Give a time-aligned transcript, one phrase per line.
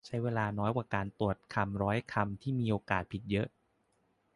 [0.07, 3.47] ใช้เวลาน้อยกว่าการตรวจคำร้อยคำที่มีโอกาสผิดเยอะ